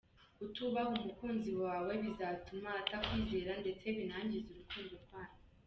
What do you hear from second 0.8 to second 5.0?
umukunzi wawe bizatuma atakwizera ndetse binangize urukundo